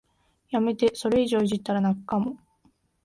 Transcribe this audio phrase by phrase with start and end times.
[0.49, 2.35] やめて、それ以上いじったら泣くかも